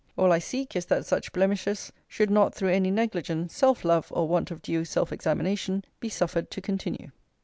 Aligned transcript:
All 0.17 0.31
I 0.31 0.39
seek 0.39 0.75
is 0.75 0.87
that 0.87 1.05
such 1.05 1.31
blemishes 1.31 1.91
should 2.07 2.31
not 2.31 2.55
through 2.55 2.69
any 2.71 2.89
negligence, 2.89 3.55
self 3.55 3.85
love, 3.85 4.07
or 4.09 4.27
want 4.27 4.49
of 4.49 4.63
due 4.63 4.83
self 4.83 5.11
examination, 5.13 5.85
be 5.99 6.09
suffered 6.09 6.49
to 6.49 6.59
continue. 6.59 7.11